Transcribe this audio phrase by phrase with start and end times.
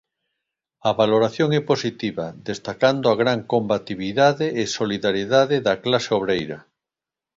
[0.89, 6.59] A valoración é positiva, destacando a gran combatividade e solidariedade da clase obreira.